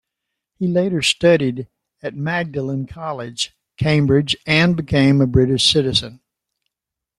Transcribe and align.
He 0.57 0.65
later 0.67 1.03
studied 1.03 1.67
at 2.01 2.15
Magdalene 2.15 2.87
College, 2.87 3.53
Cambridge, 3.77 4.35
and 4.47 4.75
became 4.75 5.21
a 5.21 5.27
British 5.27 5.71
citizen. 5.71 6.21